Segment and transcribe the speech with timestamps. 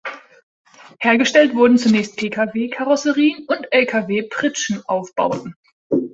[0.99, 5.55] Hergestellt wurden zunächst Pkw-Karosserien und Lkw-Pritschenaufbauten.